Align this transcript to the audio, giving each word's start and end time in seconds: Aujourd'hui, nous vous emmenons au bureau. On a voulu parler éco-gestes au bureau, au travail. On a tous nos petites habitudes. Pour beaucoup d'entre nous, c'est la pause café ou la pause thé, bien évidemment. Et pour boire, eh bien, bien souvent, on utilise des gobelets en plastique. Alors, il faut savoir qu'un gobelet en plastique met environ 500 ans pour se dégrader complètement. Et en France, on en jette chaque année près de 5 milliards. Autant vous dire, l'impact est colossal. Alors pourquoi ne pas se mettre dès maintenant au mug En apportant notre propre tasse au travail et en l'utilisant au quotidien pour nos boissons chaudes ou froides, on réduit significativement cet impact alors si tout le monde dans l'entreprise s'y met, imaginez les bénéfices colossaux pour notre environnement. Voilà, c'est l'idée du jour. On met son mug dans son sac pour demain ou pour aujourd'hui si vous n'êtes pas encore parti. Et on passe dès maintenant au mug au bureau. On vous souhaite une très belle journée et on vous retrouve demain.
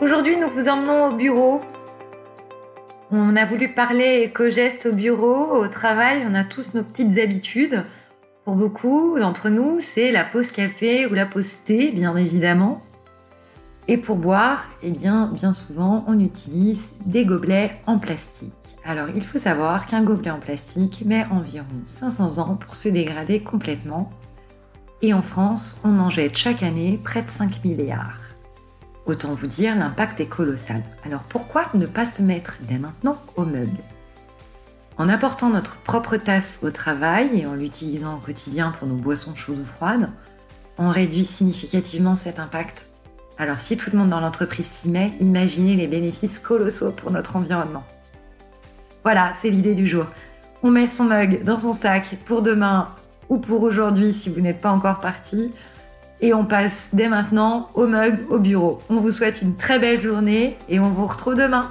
Aujourd'hui, 0.00 0.36
nous 0.36 0.50
vous 0.50 0.68
emmenons 0.68 1.06
au 1.06 1.12
bureau. 1.14 1.60
On 3.12 3.36
a 3.36 3.44
voulu 3.44 3.72
parler 3.72 4.22
éco-gestes 4.24 4.86
au 4.86 4.92
bureau, 4.92 5.56
au 5.56 5.68
travail. 5.68 6.26
On 6.28 6.34
a 6.34 6.42
tous 6.42 6.74
nos 6.74 6.82
petites 6.82 7.16
habitudes. 7.18 7.84
Pour 8.44 8.56
beaucoup 8.56 9.16
d'entre 9.18 9.50
nous, 9.50 9.78
c'est 9.78 10.10
la 10.10 10.24
pause 10.24 10.50
café 10.50 11.06
ou 11.06 11.14
la 11.14 11.26
pause 11.26 11.52
thé, 11.64 11.92
bien 11.92 12.16
évidemment. 12.16 12.82
Et 13.86 13.96
pour 13.96 14.16
boire, 14.16 14.68
eh 14.82 14.90
bien, 14.90 15.30
bien 15.32 15.52
souvent, 15.52 16.04
on 16.08 16.18
utilise 16.18 16.94
des 17.06 17.24
gobelets 17.24 17.70
en 17.86 17.98
plastique. 17.98 18.76
Alors, 18.84 19.06
il 19.14 19.24
faut 19.24 19.38
savoir 19.38 19.86
qu'un 19.86 20.02
gobelet 20.02 20.32
en 20.32 20.40
plastique 20.40 21.04
met 21.06 21.24
environ 21.30 21.66
500 21.86 22.38
ans 22.38 22.56
pour 22.56 22.74
se 22.74 22.88
dégrader 22.88 23.40
complètement. 23.40 24.10
Et 25.02 25.14
en 25.14 25.22
France, 25.22 25.82
on 25.84 26.00
en 26.00 26.10
jette 26.10 26.36
chaque 26.36 26.64
année 26.64 26.98
près 27.02 27.22
de 27.22 27.30
5 27.30 27.62
milliards. 27.64 28.23
Autant 29.06 29.34
vous 29.34 29.46
dire, 29.46 29.76
l'impact 29.76 30.20
est 30.20 30.26
colossal. 30.26 30.82
Alors 31.04 31.22
pourquoi 31.22 31.66
ne 31.74 31.86
pas 31.86 32.06
se 32.06 32.22
mettre 32.22 32.58
dès 32.62 32.78
maintenant 32.78 33.18
au 33.36 33.44
mug 33.44 33.70
En 34.96 35.08
apportant 35.08 35.50
notre 35.50 35.76
propre 35.78 36.16
tasse 36.16 36.60
au 36.62 36.70
travail 36.70 37.40
et 37.40 37.46
en 37.46 37.54
l'utilisant 37.54 38.16
au 38.16 38.20
quotidien 38.20 38.72
pour 38.78 38.88
nos 38.88 38.96
boissons 38.96 39.34
chaudes 39.34 39.58
ou 39.58 39.64
froides, 39.64 40.10
on 40.78 40.88
réduit 40.88 41.24
significativement 41.24 42.14
cet 42.14 42.38
impact 42.38 42.88
alors 43.36 43.60
si 43.60 43.76
tout 43.76 43.90
le 43.92 43.98
monde 43.98 44.10
dans 44.10 44.20
l'entreprise 44.20 44.66
s'y 44.66 44.88
met, 44.88 45.12
imaginez 45.20 45.74
les 45.74 45.88
bénéfices 45.88 46.38
colossaux 46.38 46.92
pour 46.92 47.10
notre 47.10 47.36
environnement. 47.36 47.82
Voilà, 49.02 49.32
c'est 49.34 49.50
l'idée 49.50 49.74
du 49.74 49.86
jour. 49.86 50.06
On 50.62 50.70
met 50.70 50.86
son 50.86 51.04
mug 51.04 51.42
dans 51.42 51.58
son 51.58 51.72
sac 51.72 52.16
pour 52.26 52.42
demain 52.42 52.88
ou 53.28 53.38
pour 53.38 53.62
aujourd'hui 53.62 54.12
si 54.12 54.30
vous 54.30 54.40
n'êtes 54.40 54.60
pas 54.60 54.70
encore 54.70 55.00
parti. 55.00 55.52
Et 56.24 56.32
on 56.32 56.46
passe 56.46 56.88
dès 56.94 57.08
maintenant 57.08 57.68
au 57.74 57.86
mug 57.86 58.18
au 58.30 58.38
bureau. 58.38 58.80
On 58.88 58.94
vous 58.94 59.10
souhaite 59.10 59.42
une 59.42 59.56
très 59.56 59.78
belle 59.78 60.00
journée 60.00 60.56
et 60.70 60.80
on 60.80 60.88
vous 60.88 61.04
retrouve 61.04 61.34
demain. 61.34 61.70